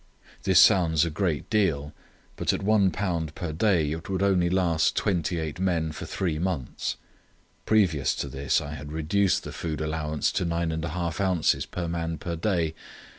This 0.45 0.59
sounds 0.59 1.05
a 1.05 1.11
great 1.11 1.47
deal, 1.51 1.93
but 2.35 2.53
at 2.53 2.63
one 2.63 2.89
pound 2.89 3.35
per 3.35 3.53
day 3.53 3.91
it 3.91 4.09
would 4.09 4.23
only 4.23 4.49
last 4.49 4.95
twenty 4.95 5.37
eight 5.37 5.59
men 5.59 5.91
for 5.91 6.07
three 6.07 6.39
months. 6.39 6.95
Previous 7.67 8.15
to 8.15 8.27
this 8.27 8.61
I 8.61 8.73
had 8.73 8.91
reduced 8.91 9.43
the 9.43 9.51
food 9.51 9.79
allowance 9.79 10.31
to 10.31 10.43
nine 10.43 10.71
and 10.71 10.83
a 10.83 10.89
half 10.97 11.21
ounces 11.21 11.67
per 11.67 11.87
man 11.87 12.17
per 12.17 12.35
day. 12.35 12.73